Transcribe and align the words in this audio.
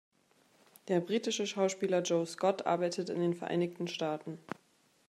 Der 0.87 0.99
britische 0.99 1.45
Schauspieler 1.45 2.01
Joe 2.01 2.25
Scot 2.25 2.65
arbeitet 2.65 3.11
in 3.11 3.19
den 3.19 3.35
Vereinigten 3.35 3.87
Staaten. 3.87 4.39